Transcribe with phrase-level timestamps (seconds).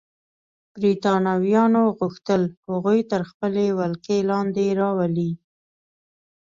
[0.75, 5.31] برېټانویانو غوښتل هغوی تر خپلې ولکې لاندې راولي.